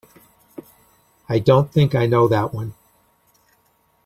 [1.29, 2.73] I don't think I know that one.